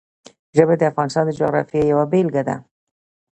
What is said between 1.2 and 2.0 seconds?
د جغرافیې